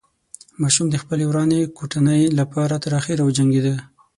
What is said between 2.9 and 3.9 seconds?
اخره وجنګېده.